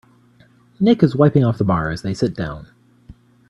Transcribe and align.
Nick 0.79 1.03
is 1.03 1.15
wiping 1.15 1.43
off 1.43 1.59
the 1.59 1.63
bar 1.63 1.91
as 1.91 2.01
they 2.01 2.15
sit 2.15 2.33
down. 2.35 2.65